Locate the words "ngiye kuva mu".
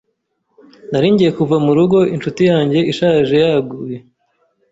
1.13-1.71